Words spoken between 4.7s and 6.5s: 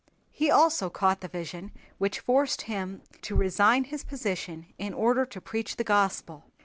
in order to preach the Gospel.